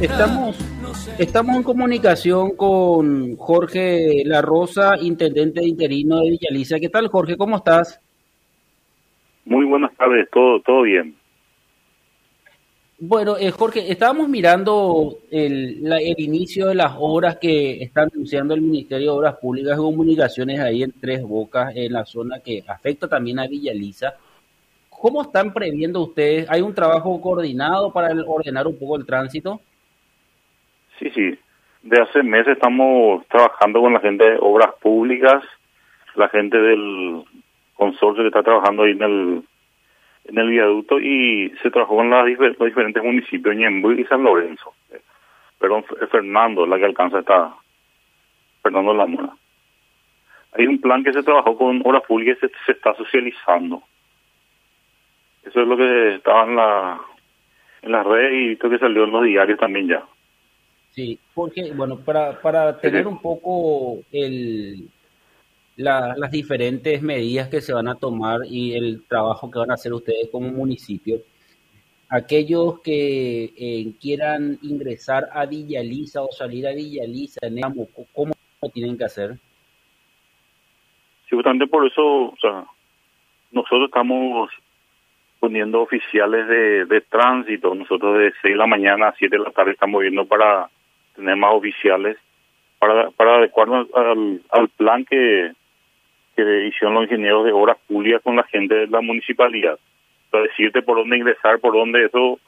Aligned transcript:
Estamos, 0.00 0.58
estamos 1.16 1.56
en 1.56 1.62
comunicación 1.62 2.56
con 2.56 3.36
Jorge 3.36 4.24
La 4.24 4.42
Rosa, 4.42 4.94
intendente 5.00 5.64
interino 5.64 6.18
de 6.18 6.30
Villaliza. 6.30 6.80
¿Qué 6.80 6.88
tal, 6.88 7.06
Jorge? 7.06 7.36
¿Cómo 7.36 7.58
estás? 7.58 8.00
Muy 9.44 9.64
buenas 9.64 9.96
tardes, 9.96 10.28
todo, 10.32 10.60
todo 10.60 10.82
bien. 10.82 11.14
Bueno, 12.98 13.36
eh, 13.38 13.52
Jorge, 13.52 13.92
estábamos 13.92 14.28
mirando 14.28 15.18
el, 15.30 15.86
el 15.86 16.20
inicio 16.20 16.66
de 16.66 16.74
las 16.74 16.94
obras 16.98 17.36
que 17.36 17.80
está 17.80 18.02
anunciando 18.02 18.54
el 18.54 18.60
Ministerio 18.60 19.12
de 19.12 19.18
Obras 19.18 19.36
Públicas 19.36 19.74
y 19.74 19.80
Comunicaciones 19.80 20.58
ahí 20.58 20.82
en 20.82 20.92
Tres 21.00 21.22
Bocas, 21.22 21.76
en 21.76 21.92
la 21.92 22.04
zona 22.04 22.40
que 22.40 22.64
afecta 22.66 23.06
también 23.06 23.38
a 23.38 23.46
Villaliza. 23.46 24.14
¿Cómo 25.02 25.22
están 25.22 25.52
previendo 25.52 26.00
ustedes? 26.00 26.48
¿Hay 26.48 26.60
un 26.60 26.76
trabajo 26.76 27.20
coordinado 27.20 27.92
para 27.92 28.14
ordenar 28.24 28.68
un 28.68 28.78
poco 28.78 28.96
el 28.96 29.04
tránsito? 29.04 29.60
Sí, 30.96 31.10
sí. 31.10 31.36
De 31.82 32.00
hace 32.00 32.22
meses 32.22 32.52
estamos 32.52 33.26
trabajando 33.26 33.80
con 33.80 33.94
la 33.94 33.98
gente 33.98 34.22
de 34.22 34.38
Obras 34.40 34.70
Públicas, 34.80 35.42
la 36.14 36.28
gente 36.28 36.56
del 36.56 37.24
consorcio 37.74 38.22
que 38.22 38.28
está 38.28 38.44
trabajando 38.44 38.84
ahí 38.84 38.92
en 38.92 39.02
el 39.02 39.42
en 40.26 40.38
el 40.38 40.50
viaducto 40.50 41.00
y 41.00 41.52
se 41.64 41.72
trabajó 41.72 41.96
con 41.96 42.08
los 42.08 42.24
diferentes 42.24 43.02
municipios, 43.02 43.56
Ñembuy 43.56 44.02
y 44.02 44.04
San 44.04 44.22
Lorenzo. 44.22 44.72
Perdón, 45.58 45.84
Fernando, 46.12 46.64
la 46.64 46.78
que 46.78 46.84
alcanza 46.84 47.18
está 47.18 47.52
Fernando 48.62 48.94
Lamora. 48.94 49.30
Hay 50.52 50.68
un 50.68 50.80
plan 50.80 51.02
que 51.02 51.12
se 51.12 51.24
trabajó 51.24 51.58
con 51.58 51.82
Obras 51.84 52.04
Públicas 52.06 52.38
y 52.40 52.46
se, 52.66 52.70
está 52.70 52.94
socializando. 52.94 53.82
Eso 55.44 55.60
es 55.60 55.68
lo 55.68 55.76
que 55.76 56.14
estaba 56.16 56.44
en 56.44 56.56
la 56.56 57.00
en 57.82 57.92
las 57.92 58.06
redes 58.06 58.32
y 58.32 58.56
creo 58.56 58.70
que 58.70 58.78
salió 58.78 59.04
en 59.04 59.10
los 59.10 59.24
diarios 59.24 59.58
también 59.58 59.88
ya. 59.88 60.04
Sí, 60.90 61.18
porque, 61.34 61.72
bueno, 61.72 61.98
para, 61.98 62.40
para 62.40 62.78
tener 62.78 63.06
un 63.06 63.20
poco 63.20 64.00
el, 64.12 64.88
las 65.76 66.30
diferentes 66.30 67.02
medidas 67.02 67.48
que 67.48 67.60
se 67.60 67.72
van 67.72 67.88
a 67.88 67.94
tomar 67.94 68.40
y 68.46 68.74
el 68.74 69.04
trabajo 69.08 69.50
que 69.50 69.58
van 69.58 69.70
a 69.70 69.74
hacer 69.74 69.92
ustedes 69.92 70.28
como 70.30 70.50
municipio. 70.50 71.20
Aquellos 72.10 72.80
que 72.80 73.54
eh, 73.56 73.94
quieran 73.98 74.58
ingresar 74.60 75.28
a 75.32 75.46
Villaliza 75.46 76.22
o 76.22 76.30
salir 76.30 76.66
a 76.66 76.74
Villaliza, 76.74 77.40
¿cómo 78.12 78.34
tienen 78.74 78.98
que 78.98 79.04
hacer? 79.04 79.38
Sí, 81.28 81.34
justamente 81.34 81.66
por 81.66 81.86
eso, 81.86 82.04
o 82.04 82.36
sea, 82.38 82.66
nosotros 83.50 83.86
estamos 83.86 84.50
poniendo 85.42 85.80
oficiales 85.80 86.46
de, 86.46 86.84
de 86.84 87.00
tránsito. 87.00 87.74
Nosotros 87.74 88.16
de 88.16 88.32
6 88.42 88.54
de 88.54 88.56
la 88.56 88.68
mañana 88.68 89.08
a 89.08 89.14
7 89.18 89.36
de 89.36 89.42
la 89.42 89.50
tarde 89.50 89.72
estamos 89.72 90.00
viendo 90.00 90.24
para 90.24 90.68
tener 91.16 91.34
más 91.34 91.52
oficiales, 91.52 92.16
para, 92.78 93.10
para 93.10 93.38
adecuarnos 93.38 93.88
al, 93.92 94.40
al 94.50 94.68
plan 94.68 95.04
que, 95.04 95.50
que 96.36 96.66
hicieron 96.68 96.94
los 96.94 97.04
ingenieros 97.06 97.44
de 97.44 97.50
obras 97.50 97.76
públicas 97.88 98.22
con 98.22 98.36
la 98.36 98.44
gente 98.44 98.72
de 98.72 98.86
la 98.86 99.00
municipalidad. 99.00 99.80
Para 100.30 100.44
decirte 100.44 100.80
por 100.80 100.98
dónde 100.98 101.16
ingresar, 101.16 101.58
por 101.58 101.74
dónde 101.74 102.04
eso, 102.04 102.38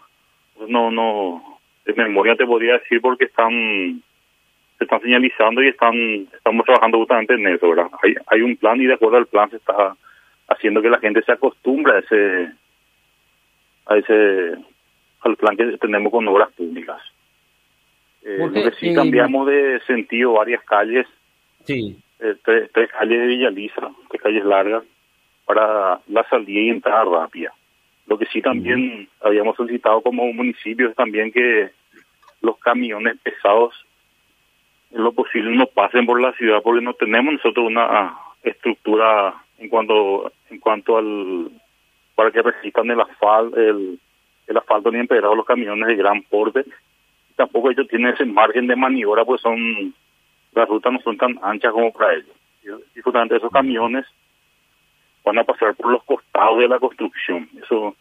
no, 0.69 0.92
no, 0.92 1.59
de 1.84 1.95
memoria 1.95 2.37
te 2.37 2.47
podría 2.47 2.75
decir 2.75 3.00
porque 3.00 3.25
están, 3.25 4.00
se 4.78 4.84
están 4.84 5.00
señalizando 5.00 5.65
y 5.65 5.67
están, 5.67 5.97
estamos 6.33 6.65
trabajando 6.65 6.98
justamente 6.98 7.34
en 7.34 7.48
eso, 7.48 7.70
¿verdad? 7.70 7.89
Hay, 8.05 8.15
hay 8.28 8.41
un 8.41 8.55
plan 8.55 8.81
y 8.81 8.87
de 8.87 8.95
acuerdo 8.95 9.17
al 9.17 9.27
plan 9.27 9.50
se 9.50 9.56
está 9.56 9.97
haciendo 10.47 10.81
que 10.81 10.91
la 10.91 11.00
gente 11.00 11.22
se 11.22 11.33
acostumbre 11.33 11.95
a 11.95 11.98
ese, 11.98 12.53
a 13.87 13.97
ese, 13.97 14.55
al 15.21 15.37
plan 15.37 15.57
que 15.57 15.79
tenemos 15.79 16.11
con 16.11 16.27
obras 16.29 16.53
públicas. 16.53 17.01
Eh, 18.23 18.37
porque, 18.41 18.71
sí 18.81 18.89
eh, 18.89 18.95
cambiamos 18.95 19.47
de 19.47 19.81
sentido 19.87 20.33
varias 20.33 20.63
calles. 20.65 21.07
Sí 21.65 21.97
eh, 22.21 22.37
tres, 22.43 22.91
calles 22.91 23.21
de 23.21 23.27
Villaliza, 23.27 23.91
tres 24.09 24.23
calles 24.23 24.44
largas, 24.44 24.84
para 25.44 26.00
la 26.09 26.25
salida 26.31 26.61
y 26.61 26.71
entrada 26.71 27.05
rápida. 27.05 27.53
Lo 28.06 28.19
que 28.19 28.27
sí 28.27 28.41
también 28.41 29.09
habíamos 29.21 29.56
solicitado 29.56 30.00
como 30.03 30.33
municipio 30.33 30.89
es 30.89 30.97
también 30.97 31.33
que 31.33 31.71
los 32.41 32.59
camiones 32.59 33.19
pesados 33.23 33.75
en 34.91 35.03
lo 35.03 35.12
posible 35.12 35.56
no 35.56 35.67
pasen 35.67 36.06
por 36.06 36.21
la 36.21 36.33
ciudad 36.34 36.62
porque 36.62 36.84
no 36.84 36.94
tenemos 36.94 37.34
nosotros 37.34 37.67
una 37.67 38.15
estructura 38.43 39.34
en 39.59 39.69
cuanto 39.69 40.31
en 40.50 40.61
cuanto 40.61 40.99
al 40.99 41.50
para 42.14 42.30
que 42.30 42.42
resistan 42.42 42.91
el 42.91 43.00
asfalto 43.00 43.56
el, 43.56 43.98
asfalto 44.56 44.91
ni 44.91 44.98
empedrado 44.98 45.34
los 45.34 45.47
camiones 45.47 45.88
de 45.88 45.97
gran 45.97 46.22
porte 46.22 46.64
tampoco 47.36 47.70
ellos 47.70 47.88
tienen 47.88 48.12
ese 48.14 48.25
margen 48.25 48.66
de 48.66 48.76
maniobra 48.76 49.25
pues 49.25 49.41
son 49.41 49.94
las 50.54 50.69
rutas 50.69 50.92
no 50.92 51.00
son 51.00 51.16
tan 51.16 51.38
anchas 51.42 51.72
como 51.72 51.92
para 51.92 52.14
ellos. 52.14 52.30
Y 52.94 53.00
justamente 53.00 53.36
esos 53.36 53.50
camiones 53.50 54.06
van 55.25 55.38
a 55.38 55.44
pasar 55.44 55.75
por 55.75 55.91
los 55.91 56.04
costados 56.04 56.58
de 56.58 56.69
la 56.69 56.78
construcción. 56.78 57.48
Eso, 57.62 57.97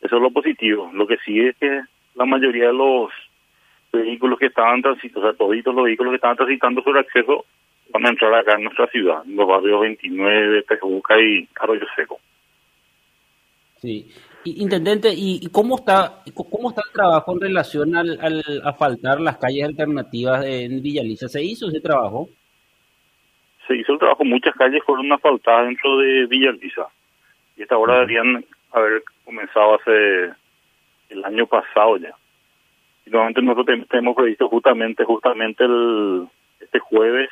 eso 0.00 0.16
es 0.16 0.22
lo 0.22 0.30
positivo. 0.30 0.90
Lo 0.92 1.06
que 1.06 1.18
sí 1.18 1.40
es 1.40 1.56
que 1.56 1.82
la 2.14 2.24
mayoría 2.24 2.68
de 2.68 2.74
los 2.74 3.10
vehículos 3.92 4.38
que 4.38 4.46
estaban 4.46 4.82
transitando, 4.82 5.20
o 5.20 5.30
sea, 5.30 5.38
todos 5.38 5.74
los 5.74 5.84
vehículos 5.84 6.12
que 6.12 6.16
estaban 6.16 6.36
transitando 6.36 6.82
sobre 6.82 7.00
acceso 7.00 7.44
van 7.90 8.06
a 8.06 8.10
entrar 8.10 8.34
acá 8.34 8.54
en 8.54 8.64
nuestra 8.64 8.86
ciudad, 8.88 9.22
en 9.24 9.36
los 9.36 9.48
barrios 9.48 9.80
29, 9.80 10.62
Tejuca 10.64 11.18
y 11.20 11.48
Arroyo 11.58 11.86
Seco. 11.96 12.20
Sí. 13.78 14.10
Intendente, 14.44 15.10
¿y 15.14 15.48
cómo 15.50 15.76
está 15.76 16.22
cómo 16.34 16.70
está 16.70 16.82
el 16.86 16.92
trabajo 16.92 17.32
en 17.34 17.40
relación 17.40 17.96
al, 17.96 18.18
al 18.20 18.42
asfaltar 18.64 19.20
las 19.20 19.36
calles 19.36 19.64
alternativas 19.64 20.44
en 20.44 20.80
Villaliza? 20.80 21.28
¿Se 21.28 21.42
hizo 21.42 21.68
ese 21.68 21.80
trabajo? 21.80 22.28
Se 23.66 23.76
hizo 23.76 23.92
el 23.92 23.98
trabajo, 23.98 24.24
muchas 24.24 24.54
calles 24.54 24.82
fueron 24.84 25.12
asfaltadas 25.12 25.66
dentro 25.66 25.98
de 25.98 26.26
Villaliza 26.26 26.86
y 27.56 27.62
esta 27.62 27.76
hora 27.76 27.94
deberían 28.00 28.44
haber 28.72 29.02
comenzado 29.24 29.74
hace 29.74 30.32
el 31.10 31.24
año 31.24 31.46
pasado 31.46 31.98
ya. 31.98 32.14
Y 33.04 33.10
nuevamente 33.10 33.42
nosotros 33.42 33.86
tenemos 33.88 34.16
previsto 34.16 34.48
justamente 34.48 35.04
justamente 35.04 35.64
el 35.64 36.28
este 36.60 36.78
jueves 36.78 37.28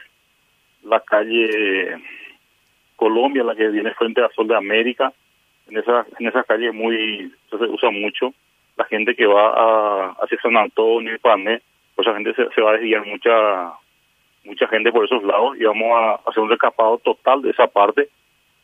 la 0.83 1.01
calle 1.01 1.97
Colombia, 2.97 3.45
la 3.45 3.55
que 3.55 3.69
viene 3.69 3.93
frente 3.95 4.23
a 4.23 4.31
Sol 4.31 4.49
de 4.49 4.56
América, 4.56 5.12
en 5.69 5.78
esa 5.78 6.06
en 6.19 6.27
esa 6.28 6.43
calle 6.44 6.72
muy 6.72 7.32
se 7.50 7.56
usa 7.56 7.91
mucho. 7.91 8.32
La 8.77 8.84
gente 8.84 9.15
que 9.15 9.27
va 9.27 9.49
a 9.49 10.16
hacia 10.22 10.41
San 10.41 10.56
Antonio 10.56 11.15
y 11.15 11.19
Pané 11.19 11.62
pues 11.94 12.06
la 12.06 12.15
gente 12.15 12.34
se, 12.34 12.60
va 12.60 12.71
a 12.71 12.75
desviar 12.75 13.06
mucha 13.06 13.72
mucha 14.44 14.69
gente 14.69 14.93
por 14.93 15.05
esos 15.05 15.22
lados 15.25 15.56
y 15.59 15.65
vamos 15.65 15.88
a 15.93 16.28
hacer 16.28 16.43
un 16.43 16.50
recapado 16.50 16.99
total 16.99 17.43
de 17.43 17.50
esa 17.50 17.66
parte. 17.66 18.09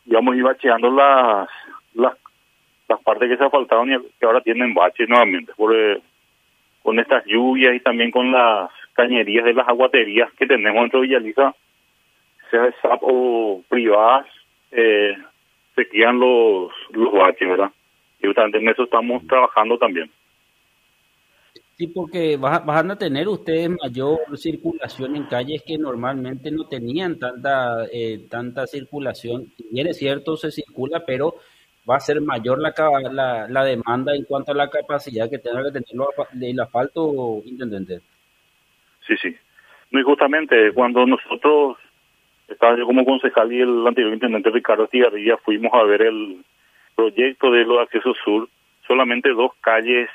Y 0.04 0.12
vamos 0.12 0.34
a 0.34 0.36
ir 0.36 0.42
bacheando 0.44 0.90
las 0.90 1.48
las 1.94 2.14
las 2.88 3.00
partes 3.02 3.28
que 3.28 3.42
se 3.42 3.50
faltaron 3.50 3.92
y 3.92 3.96
que 4.18 4.26
ahora 4.26 4.40
tienen 4.42 4.74
baches 4.74 5.08
nuevamente 5.08 5.52
por 5.56 5.74
eh, 5.74 6.00
con 6.82 6.98
estas 6.98 7.24
lluvias 7.24 7.74
y 7.74 7.80
también 7.80 8.10
con 8.10 8.30
las 8.30 8.70
cañerías 8.92 9.44
de 9.44 9.54
las 9.54 9.68
aguaterías 9.68 10.30
que 10.34 10.46
tenemos 10.46 10.82
dentro 10.82 11.00
de 11.00 11.06
Villaliza 11.06 11.54
sea 12.50 12.62
de 12.62 12.74
o 13.00 13.62
privadas 13.68 14.26
eh, 14.72 15.16
se 15.74 15.86
quedan 15.88 16.18
los, 16.18 16.70
los 16.90 17.12
baches, 17.12 17.48
¿verdad? 17.48 17.70
Y 18.20 18.26
justamente 18.26 18.58
en 18.58 18.68
eso 18.68 18.84
estamos 18.84 19.26
trabajando 19.26 19.78
también. 19.78 20.10
Sí, 21.76 21.86
porque 21.88 22.36
van 22.36 22.90
a 22.90 22.98
tener 22.98 23.26
ustedes 23.28 23.70
mayor 23.70 24.18
circulación 24.36 25.16
en 25.16 25.24
calles 25.24 25.62
que 25.66 25.78
normalmente 25.78 26.50
no 26.50 26.68
tenían 26.68 27.18
tanta 27.18 27.86
eh, 27.90 28.26
tanta 28.30 28.66
circulación. 28.66 29.46
Bien 29.70 29.86
es 29.88 29.96
cierto, 29.96 30.36
se 30.36 30.50
circula, 30.50 31.02
pero 31.06 31.34
va 31.88 31.96
a 31.96 32.00
ser 32.00 32.20
mayor 32.20 32.60
la, 32.60 32.72
la, 33.10 33.48
la 33.48 33.64
demanda 33.64 34.14
en 34.14 34.24
cuanto 34.24 34.52
a 34.52 34.54
la 34.54 34.68
capacidad 34.68 35.28
que 35.30 35.38
tenga 35.38 35.64
que 35.64 35.80
tener 35.80 36.06
el 36.40 36.60
asfalto, 36.60 37.42
intendente. 37.44 38.00
Sí, 39.06 39.16
sí. 39.20 39.34
muy 39.90 40.02
justamente 40.02 40.72
cuando 40.74 41.04
nosotros 41.06 41.78
estaba 42.52 42.76
yo 42.76 42.86
como 42.86 43.04
concejal 43.04 43.52
y 43.52 43.60
el 43.60 43.86
anterior 43.86 44.12
intendente 44.12 44.50
Ricardo 44.50 44.86
Tigarrilla 44.86 45.36
fuimos 45.38 45.72
a 45.74 45.82
ver 45.84 46.02
el 46.02 46.44
proyecto 46.94 47.50
de 47.50 47.64
los 47.64 47.80
accesos 47.80 48.16
sur, 48.24 48.48
solamente 48.86 49.30
dos 49.30 49.52
calles 49.60 50.08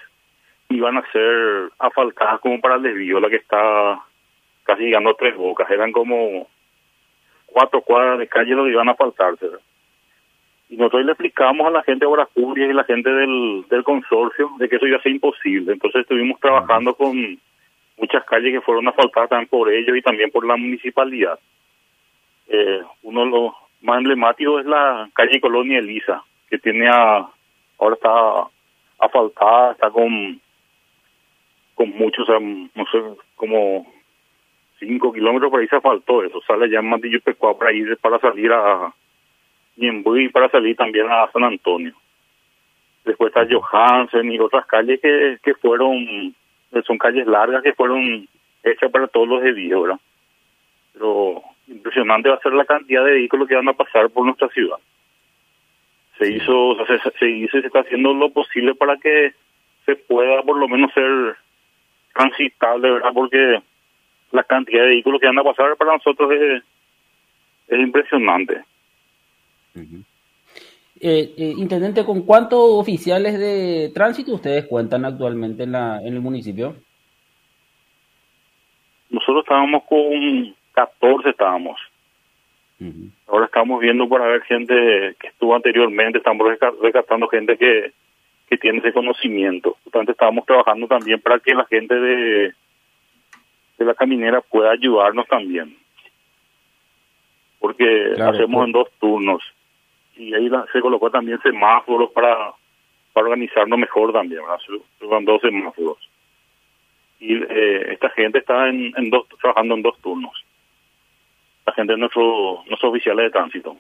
iban 0.70 0.98
a 0.98 1.12
ser 1.12 1.70
asfaltadas 1.80 2.40
como 2.42 2.60
para 2.60 2.76
el 2.76 2.84
desvío, 2.84 3.20
la 3.20 3.30
que 3.30 3.38
está 3.38 4.00
casi 4.64 4.84
llegando 4.84 5.12
a 5.12 5.16
tres 5.16 5.36
bocas, 5.36 5.70
eran 5.70 5.92
como 5.92 6.48
cuatro 7.46 7.82
cuadras 7.82 8.20
de 8.20 8.28
calle 8.28 8.56
que 8.56 8.70
iban 8.72 8.90
a 8.90 8.92
asfaltarse. 8.92 9.48
Y 10.70 10.76
nosotros 10.76 11.06
le 11.06 11.14
explicamos 11.14 11.66
a 11.66 11.72
la 11.72 11.84
gente 11.84 12.06
de 12.06 12.26
Públicas 12.34 12.70
y 12.70 12.74
la 12.74 12.84
gente 12.84 13.10
del, 13.10 13.66
del 13.70 13.84
consorcio 13.84 14.52
de 14.60 14.68
que 14.68 14.76
eso 14.76 14.86
iba 14.86 14.98
a 14.98 15.02
ser 15.02 15.14
imposible. 15.14 15.72
Entonces 15.72 16.02
estuvimos 16.02 16.40
trabajando 16.42 16.94
con 16.94 17.40
muchas 17.98 18.26
calles 18.26 18.52
que 18.52 18.62
fueron 18.62 18.88
asfaltadas 18.88 19.30
también 19.30 19.48
por 19.48 19.72
ellos 19.72 19.96
y 19.96 20.02
también 20.02 20.30
por 20.30 20.46
la 20.46 20.58
municipalidad. 20.58 21.40
Eh, 22.50 22.82
uno 23.04 23.26
de 23.26 23.32
los 23.32 23.54
más 23.82 23.98
emblemáticos 23.98 24.62
es 24.62 24.68
la 24.68 25.10
calle 25.14 25.42
Colonia 25.42 25.80
Elisa, 25.80 26.24
que 26.50 26.58
tiene 26.58 26.88
a, 26.88 27.28
ahora 27.78 27.96
está 27.96 28.48
asfaltada, 29.00 29.72
está 29.74 29.90
con 29.90 30.40
con 31.78 31.92
muchos, 31.92 32.28
no 32.28 32.86
sé, 32.92 32.98
como 33.36 33.86
5 34.80 35.14
kilómetros 35.14 35.52
por 35.52 35.60
ahí 35.60 35.68
se 35.68 35.80
faltó 35.80 36.24
eso, 36.24 36.42
sale 36.42 36.70
ya 36.72 36.80
en 36.80 36.90
Matillo 36.90 37.22
Pecuá 37.22 37.56
para 37.56 37.72
ir 37.72 37.96
para 37.98 38.18
salir 38.20 38.52
a 38.52 38.92
Ñembuy 39.76 40.26
y 40.26 40.30
para 40.30 40.50
salir 40.50 40.76
también 40.76 41.06
a 41.08 41.30
San 41.32 41.44
Antonio. 41.44 41.94
Después 43.06 43.30
está 43.30 43.48
Johansen 43.48 44.32
y 44.32 44.40
otras 44.40 44.66
calles 44.66 45.00
que, 45.00 45.38
que 45.44 45.54
fueron, 45.54 46.36
son 46.84 46.98
calles 46.98 47.28
largas 47.28 47.62
que 47.62 47.74
fueron 47.74 48.28
hechas 48.64 48.92
para 48.92 49.08
todos 49.08 49.28
los 49.28 49.44
desvíos, 49.44 49.84
¿verdad? 49.84 50.00
Impresionante 51.98 52.30
va 52.30 52.36
a 52.36 52.42
ser 52.42 52.54
la 52.54 52.66
cantidad 52.66 53.04
de 53.04 53.12
vehículos 53.12 53.48
que 53.48 53.56
van 53.56 53.70
a 53.70 53.74
pasar 53.74 54.10
por 54.12 54.24
nuestra 54.24 54.48
ciudad. 54.50 54.78
Se 56.20 56.32
hizo, 56.32 56.78
se, 56.86 57.00
se 57.18 57.30
hizo 57.30 57.58
y 57.58 57.62
se 57.62 57.68
está 57.68 57.80
haciendo 57.80 58.14
lo 58.14 58.30
posible 58.30 58.76
para 58.76 58.98
que 58.98 59.34
se 59.86 59.96
pueda 59.96 60.44
por 60.44 60.58
lo 60.58 60.68
menos 60.68 60.92
ser 60.94 61.36
transitable, 62.14 62.92
¿verdad? 62.92 63.12
Porque 63.14 63.62
la 64.32 64.44
cantidad 64.44 64.82
de 64.82 64.90
vehículos 64.90 65.20
que 65.20 65.28
van 65.28 65.40
a 65.40 65.44
pasar 65.44 65.76
para 65.76 65.94
nosotros 65.94 66.32
es, 66.32 66.64
es 67.68 67.80
impresionante. 67.80 68.64
Eh, 71.00 71.34
eh, 71.38 71.54
intendente, 71.58 72.06
¿con 72.06 72.24
cuántos 72.24 72.60
oficiales 72.62 73.40
de 73.40 73.92
tránsito 73.94 74.36
ustedes 74.36 74.66
cuentan 74.68 75.06
actualmente 75.06 75.64
en, 75.64 75.72
la, 75.72 76.00
en 76.02 76.14
el 76.14 76.22
municipio? 76.22 76.76
Nosotros 79.10 79.44
estábamos 79.44 79.84
con 79.86 80.57
14, 80.78 81.30
estábamos. 81.30 81.80
Ahora 83.26 83.46
estamos 83.46 83.82
viendo 83.82 84.08
para 84.08 84.28
ver 84.28 84.44
gente 84.44 85.16
que 85.20 85.28
estuvo 85.28 85.56
anteriormente, 85.56 86.20
estamos 86.20 86.48
rescatando 86.80 87.28
gente 87.28 87.58
que, 87.58 87.92
que 88.48 88.58
tiene 88.58 88.78
ese 88.80 88.94
conocimiento. 88.94 89.76
Por 89.92 90.08
estamos 90.08 90.46
trabajando 90.46 90.88
también 90.88 91.20
para 91.20 91.40
que 91.40 91.56
la 91.56 91.66
gente 91.66 91.96
de, 91.96 92.54
de 93.80 93.86
la 93.86 93.96
caminera 93.96 94.42
pueda 94.42 94.72
ayudarnos 94.72 95.28
también. 95.28 95.76
Porque 97.60 98.14
hacemos 98.20 98.68
en 98.68 98.72
dos 98.72 98.92
turnos. 99.00 99.42
Y 100.16 100.36
ahí 100.36 100.48
se 100.72 100.80
colocó 100.80 101.10
también 101.10 101.42
semáforos 101.42 102.12
para, 102.12 102.54
para 103.14 103.26
organizarnos 103.26 103.80
mejor 103.80 104.14
también, 104.14 104.42
Se 105.00 105.06
van 105.08 105.26
dos 105.26 105.42
semáforos. 105.42 105.98
Y 107.20 107.34
eh, 107.34 107.94
esta 107.94 108.12
gente 108.12 108.38
está 108.38 108.70
en, 108.70 108.94
en 108.96 109.10
dos, 109.10 109.28
trabajando 109.42 109.74
en 109.74 109.82
dos 109.82 110.00
turnos. 110.02 110.47
De 111.86 111.96
nuestro, 111.96 112.64
nuestros 112.68 112.92
oficiales 112.92 113.26
de 113.26 113.30
tránsito. 113.30 113.78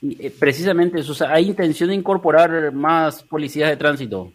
y, 0.00 0.26
eh, 0.26 0.32
precisamente 0.40 1.00
eso, 1.00 1.12
¿hay 1.28 1.48
intención 1.48 1.90
de 1.90 1.94
incorporar 1.94 2.72
más 2.72 3.22
policías 3.24 3.68
de 3.68 3.76
tránsito? 3.76 4.32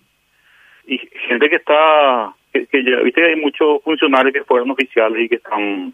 Y 0.86 1.00
gente 1.28 1.50
que 1.50 1.56
está 1.56 2.36
que, 2.54 2.84
ya, 2.84 3.02
viste 3.02 3.22
que 3.22 3.28
hay 3.28 3.36
muchos 3.38 3.82
funcionarios 3.84 4.34
que 4.34 4.44
fueron 4.44 4.70
oficiales 4.70 5.24
y 5.24 5.30
que 5.30 5.36
están 5.36 5.94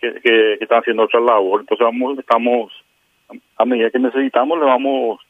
que, 0.00 0.54
están 0.54 0.78
haciendo 0.78 1.02
otra 1.02 1.20
labor. 1.20 1.60
Entonces 1.60 1.84
vamos 1.84 2.18
estamos 2.18 2.72
a 3.58 3.64
medida 3.66 3.90
que 3.90 3.98
necesitamos 3.98 4.58
le 4.58 4.64
vamos 4.64 5.20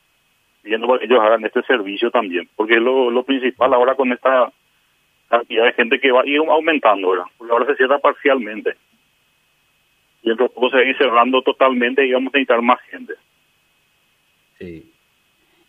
viendo 0.63 0.87
para 0.87 1.01
que 1.01 1.07
ellos 1.07 1.21
hagan 1.21 1.45
este 1.45 1.63
servicio 1.63 2.13
también. 2.13 2.49
Porque 2.55 2.75
es 2.75 2.81
lo, 2.81 3.11
lo 3.11 3.25
principal 3.25 3.75
ahora 3.75 3.97
con 3.97 4.13
esta 4.13 4.53
cantidad 5.29 5.65
de 5.65 5.73
gente 5.73 5.99
que 5.99 6.13
va 6.13 6.23
a 6.23 6.27
ir 6.27 6.39
aumentando 6.39 7.09
ahora 7.09 7.25
porque 7.39 7.53
ahora 7.53 7.67
se 7.67 7.77
cierra 7.77 7.99
parcialmente 7.99 8.77
y 10.23 10.29
de 10.29 10.37
poco 10.37 10.71
se 10.71 10.77
va 10.77 10.83
a 10.83 10.87
ir 10.87 10.97
cerrando 10.99 11.43
totalmente 11.43 12.07
y 12.07 12.13
vamos 12.13 12.33
a 12.33 12.39
necesitar 12.39 12.63
más 12.63 12.81
gente 12.91 13.15
sí 14.59 14.91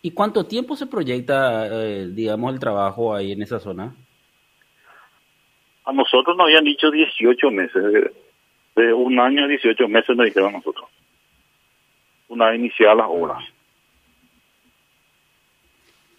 ¿Y 0.04 0.10
cuánto 0.10 0.44
tiempo 0.46 0.74
se 0.74 0.88
proyecta, 0.88 1.68
eh, 1.68 2.08
digamos, 2.08 2.52
el 2.52 2.58
trabajo 2.58 3.14
ahí 3.14 3.30
en 3.30 3.40
esa 3.40 3.60
zona? 3.60 3.94
A 5.84 5.92
nosotros 5.92 6.36
nos 6.36 6.46
habían 6.46 6.64
dicho 6.64 6.90
18 6.90 7.50
meses. 7.52 8.10
De 8.74 8.92
un 8.92 9.20
año 9.20 9.44
a 9.44 9.48
18 9.48 9.86
meses 9.86 10.16
nos 10.16 10.26
dijeron 10.26 10.48
a 10.48 10.58
nosotros. 10.58 10.90
Una 12.28 12.50
vez 12.50 12.58
iniciadas 12.58 12.96
las 12.96 13.06
obras. 13.08 13.44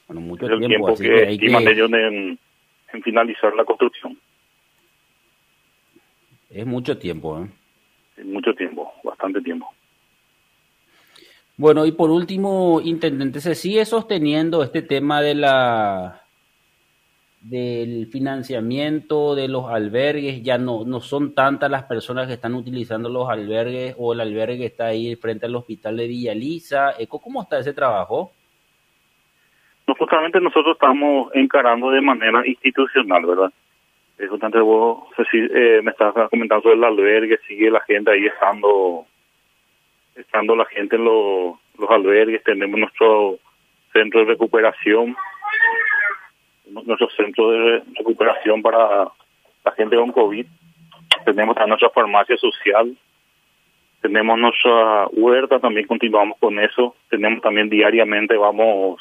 Bueno, 0.07 0.21
mucho 0.21 0.45
es 0.45 0.51
el 0.51 0.67
tiempo, 0.67 0.95
que 0.95 1.23
estiman 1.33 1.67
ellos 1.67 1.91
en, 1.91 2.39
finalizar 3.03 3.53
la 3.53 3.65
construcción. 3.65 4.17
Es 6.49 6.65
mucho 6.65 6.97
tiempo, 6.97 7.43
¿eh? 7.43 7.49
Mucho 8.23 8.53
tiempo, 8.53 8.93
bastante 9.03 9.41
tiempo. 9.41 9.69
Bueno, 11.57 11.85
y 11.85 11.91
por 11.91 12.09
último, 12.09 12.81
intendente, 12.83 13.39
¿se 13.39 13.55
sigue 13.55 13.85
sosteniendo 13.85 14.63
este 14.63 14.81
tema 14.81 15.21
de 15.21 15.35
la 15.35 16.23
del 17.43 18.07
financiamiento 18.07 19.35
de 19.35 19.49
los 19.49 19.69
albergues, 19.69 20.41
ya 20.43 20.57
no, 20.57 20.85
no 20.85 21.01
son 21.01 21.35
tantas 21.35 21.69
las 21.69 21.83
personas 21.83 22.27
que 22.27 22.33
están 22.33 22.55
utilizando 22.55 23.09
los 23.09 23.29
albergues 23.29 23.95
o 23.97 24.13
el 24.13 24.21
albergue 24.21 24.65
está 24.65 24.87
ahí 24.87 25.15
frente 25.17 25.45
al 25.45 25.55
hospital 25.55 25.97
de 25.97 26.07
Villa 26.07 26.33
Lisa. 26.33 26.93
¿Cómo 27.09 27.41
está 27.41 27.59
ese 27.59 27.73
trabajo? 27.73 28.31
No, 29.85 29.95
justamente 29.95 30.39
nosotros 30.39 30.75
estamos 30.75 31.29
encarando 31.33 31.91
de 31.91 31.99
manera 31.99 32.47
institucional, 32.47 33.25
¿verdad? 33.25 33.51
Justamente 34.17 34.59
vos 34.59 35.03
eh, 35.33 35.81
me 35.83 35.91
estás 35.91 36.13
comentando 36.29 36.63
sobre 36.63 36.75
el 36.75 36.83
albergue, 36.83 37.39
sigue 37.47 37.69
la 37.69 37.81
gente 37.81 38.11
ahí 38.11 38.25
estando, 38.25 39.05
estando 40.15 40.55
la 40.55 40.65
gente 40.65 40.95
en 40.95 41.03
los, 41.03 41.55
los 41.77 41.89
albergues, 41.89 42.43
tenemos 42.43 42.79
nuestro 42.79 43.37
centro 43.91 44.21
de 44.21 44.27
recuperación 44.27 45.15
nuestro 46.81 47.09
centro 47.11 47.51
de 47.51 47.83
recuperación 47.97 48.61
para 48.61 49.07
la 49.63 49.71
gente 49.75 49.95
con 49.95 50.11
COVID. 50.11 50.45
Tenemos 51.25 51.57
a 51.57 51.67
nuestra 51.67 51.89
farmacia 51.89 52.37
social. 52.37 52.95
Tenemos 54.01 54.37
nuestra 54.37 55.07
huerta, 55.11 55.59
también 55.59 55.87
continuamos 55.87 56.37
con 56.39 56.59
eso. 56.59 56.95
Tenemos 57.09 57.41
también 57.41 57.69
diariamente, 57.69 58.35
vamos 58.35 58.99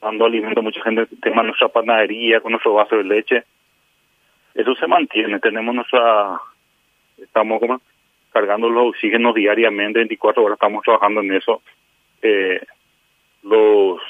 dando 0.00 0.24
alimento 0.24 0.60
a 0.60 0.62
mucha 0.62 0.82
gente. 0.82 1.06
Tenemos 1.20 1.46
nuestra 1.46 1.68
panadería 1.68 2.40
con 2.40 2.52
nuestro 2.52 2.74
vaso 2.74 2.96
de 2.96 3.04
leche. 3.04 3.44
Eso 4.54 4.74
se 4.76 4.86
mantiene. 4.86 5.40
Tenemos 5.40 5.74
nuestra, 5.74 6.40
estamos 7.18 7.60
como 7.60 7.80
cargando 8.32 8.68
los 8.68 8.88
oxígenos 8.88 9.34
diariamente, 9.34 10.00
24 10.00 10.42
horas 10.42 10.56
estamos 10.56 10.82
trabajando 10.82 11.20
en 11.20 11.34
eso. 11.34 11.62
Eh, 12.22 12.60
los 13.42 14.00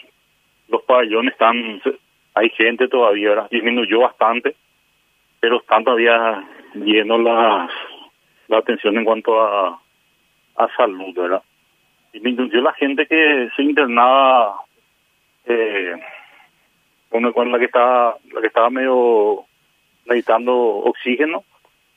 los 0.69 0.83
pabellones 0.83 1.33
están 1.33 1.81
hay 2.35 2.51
gente 2.51 2.89
todavía, 2.89 3.31
¿verdad? 3.31 3.49
disminuyó 3.51 4.01
bastante, 4.01 4.57
pero 5.41 5.59
están 5.59 5.85
todavía 5.85 6.45
lleno 6.75 7.19
la, 7.19 7.69
la 8.49 8.59
atención 8.59 8.97
en 8.99 9.05
cuanto 9.05 9.41
a, 9.41 9.81
a 10.57 10.69
salud, 10.77 11.15
¿verdad? 11.15 11.43
Disminuyó 12.13 12.61
la 12.61 12.73
gente 12.73 13.07
que 13.07 13.51
se 13.55 13.63
internaba 13.63 14.57
eh, 15.47 15.95
con 17.11 17.53
la 17.53 17.59
que 17.59 17.67
estaba 17.67 18.17
la 18.33 18.41
que 18.41 18.47
estaba 18.49 18.71
medio 18.71 19.45
necesitando 20.07 20.55
oxígeno 20.55 21.45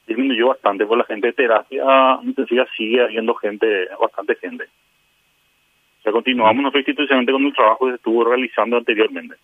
disminuyó 0.08 0.50
bastante 0.50 0.86
por 0.86 0.98
la 0.98 1.04
gente 1.04 1.28
de 1.28 1.34
terapia 1.34 2.20
intensiva 2.24 2.66
sigue 2.76 3.02
habiendo 3.02 3.36
gente 3.36 3.88
bastante 4.00 4.36
gente 4.36 4.66
o 4.66 6.04
sea 6.04 6.12
continuamos 6.12 6.64
nosotros 6.64 6.88
institucionalmente 6.88 7.32
con 7.32 7.46
el 7.46 7.54
trabajo 7.54 7.86
que 7.86 7.92
se 7.92 7.96
estuvo 7.96 8.24
realizando 8.24 8.78
anteriormente 8.78 9.36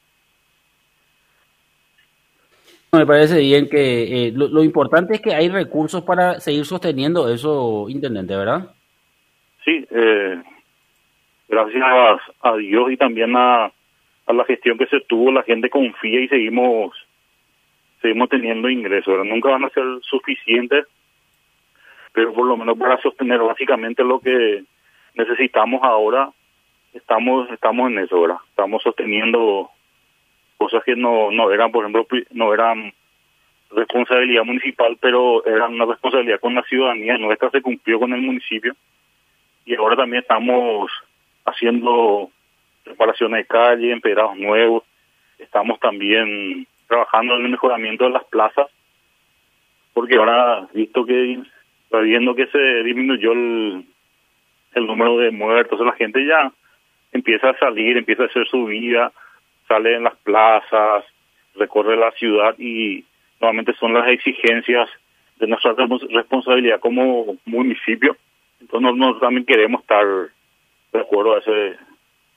me 2.94 3.08
parece 3.08 3.40
bien 3.40 3.68
que 3.70 4.28
eh, 4.28 4.34
lo, 4.36 4.64
importante 4.64 5.16
es 5.16 5.22
que 5.22 5.34
hay 5.34 5.50
recursos 5.50 6.04
para 6.04 6.40
seguir 6.40 6.64
sosteniendo 6.64 7.28
eso, 7.28 7.88
intendente, 7.90 8.36
¿verdad? 8.36 8.70
Sí, 9.66 9.84
eh, 9.90 10.40
gracias 11.50 11.84
a, 12.42 12.56
Dios 12.58 12.92
y 12.92 12.98
también 12.98 13.36
a, 13.36 13.66
a 13.66 14.34
la 14.34 14.46
gestión 14.46 14.78
que 14.78 14.86
se 14.86 15.02
tuvo, 15.02 15.32
la 15.32 15.42
gente 15.42 15.72
confía 15.72 16.20
y 16.20 16.28
seguimos 16.28 16.94
seguimos 18.04 18.30
teniendo 18.30 18.70
ingresos. 18.70 19.26
Nunca 19.26 19.50
van 19.50 19.64
a 19.64 19.70
ser 19.70 19.84
suficientes, 20.02 20.86
pero 22.12 22.34
por 22.34 22.46
lo 22.46 22.58
menos 22.58 22.78
para 22.78 23.02
sostener 23.02 23.40
básicamente 23.40 24.04
lo 24.04 24.20
que 24.20 24.64
necesitamos 25.16 25.82
ahora, 25.84 26.30
estamos 26.94 27.50
estamos 27.50 27.90
en 27.90 28.00
eso, 28.00 28.22
¿verdad? 28.22 28.38
Estamos 28.50 28.84
sosteniendo 28.84 29.72
cosas 30.58 30.84
que 30.84 30.96
no, 30.98 31.32
no 31.32 31.50
eran, 31.52 31.72
por 31.72 31.86
ejemplo, 31.86 32.06
no 32.32 32.54
eran 32.54 32.94
responsabilidad 33.72 34.44
municipal, 34.44 34.98
pero 35.00 35.44
eran 35.46 35.74
una 35.74 35.86
responsabilidad 35.86 36.42
con 36.42 36.56
la 36.56 36.64
ciudadanía. 36.64 37.18
Nuestra 37.18 37.50
se 37.52 37.62
cumplió 37.62 38.00
con 38.00 38.14
el 38.14 38.22
municipio 38.22 38.76
y 39.66 39.76
ahora 39.76 39.96
también 39.96 40.24
estamos 40.24 40.92
haciendo 41.46 42.30
reparaciones 42.84 43.40
de 43.40 43.48
calle, 43.48 43.92
empedrados 43.92 44.38
nuevos. 44.38 44.84
Estamos 45.40 45.80
también 45.80 46.68
trabajando 46.88 47.36
en 47.36 47.46
el 47.46 47.52
mejoramiento 47.52 48.06
de 48.06 48.12
las 48.12 48.24
plazas, 48.26 48.68
porque 49.94 50.16
ahora, 50.16 50.68
visto 50.74 51.06
que, 51.06 51.40
viendo 52.02 52.36
que 52.36 52.48
se 52.48 52.84
disminuyó 52.84 53.34
el, 53.34 53.86
el 54.74 54.88
número 54.88 55.18
de 55.18 55.32
muertos, 55.32 55.80
la 55.80 55.94
gente 55.94 56.26
ya 56.26 56.52
empieza 57.12 57.50
a 57.50 57.58
salir, 57.58 57.98
empieza 57.98 58.24
a 58.24 58.26
hacer 58.28 58.48
su 58.48 58.66
vida, 58.66 59.12
sale 59.68 59.96
en 59.96 60.04
las 60.04 60.16
plazas, 60.18 61.06
recorre 61.56 61.96
la 61.96 62.12
ciudad 62.12 62.56
y 62.58 63.06
nuevamente 63.40 63.74
son 63.74 63.94
las 63.94 64.08
exigencias 64.08 64.90
de 65.40 65.48
nuestra 65.48 65.76
responsabilidad 66.10 66.80
como 66.80 67.38
municipio. 67.46 68.18
Entonces 68.60 68.96
nosotros 68.96 69.22
también 69.22 69.46
queremos 69.46 69.82
estar 69.82 70.06
de 70.94 71.00
acuerdo 71.00 71.36
a 71.36 71.40
ese, 71.40 71.78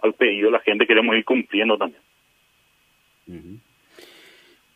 al 0.02 0.12
pedido 0.14 0.46
de 0.46 0.52
la 0.52 0.60
gente, 0.60 0.86
queremos 0.86 1.16
ir 1.16 1.24
cumpliendo 1.24 1.78
también. 1.78 2.02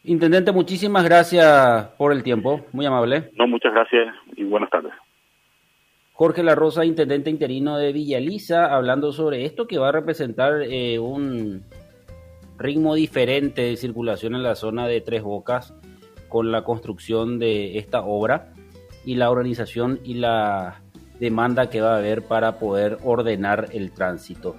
Intendente, 0.05 0.51
muchísimas 0.51 1.05
gracias 1.05 1.89
por 1.99 2.13
el 2.13 2.23
tiempo, 2.23 2.65
muy 2.73 2.87
amable. 2.87 3.31
No, 3.37 3.47
muchas 3.47 3.73
gracias 3.73 4.15
y 4.37 4.45
buenas 4.45 4.71
tardes. 4.71 4.93
Jorge 6.13 6.43
La 6.43 6.55
Rosa, 6.55 6.85
intendente 6.85 7.31
interino 7.31 7.77
de 7.77 7.93
Villa 7.93 8.19
hablando 8.75 9.13
sobre 9.13 9.45
esto 9.45 9.67
que 9.67 9.79
va 9.79 9.89
a 9.89 9.93
representar 9.93 10.63
eh, 10.63 10.99
un 10.99 11.65
ritmo 12.59 12.95
diferente 12.95 13.63
de 13.63 13.77
circulación 13.77 14.35
en 14.35 14.43
la 14.43 14.55
zona 14.55 14.87
de 14.87 15.01
Tres 15.01 15.23
Bocas 15.23 15.75
con 16.29 16.53
la 16.53 16.63
construcción 16.63 17.39
de 17.39 17.79
esta 17.79 18.03
obra 18.03 18.53
y 19.05 19.15
la 19.15 19.31
organización 19.31 20.01
y 20.05 20.15
la 20.15 20.83
demanda 21.19 21.69
que 21.69 21.81
va 21.81 21.95
a 21.95 21.99
haber 21.99 22.23
para 22.23 22.59
poder 22.59 22.99
ordenar 23.03 23.69
el 23.73 23.93
tránsito. 23.93 24.57